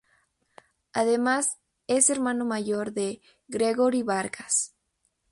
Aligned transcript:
Además 0.93 1.59
es 1.85 2.09
hermano 2.09 2.43
mayor, 2.43 2.91
de 2.91 3.21
Gregory 3.47 4.01
Vargas. 4.01 4.73